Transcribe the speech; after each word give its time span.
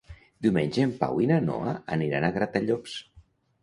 Diumenge 0.45 0.81
en 0.85 0.95
Pau 1.03 1.23
i 1.27 1.31
na 1.33 1.39
Noa 1.51 1.77
aniran 1.99 2.29
a 2.29 2.35
Gratallops. 2.43 3.01